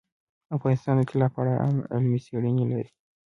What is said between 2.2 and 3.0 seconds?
څېړنې لري.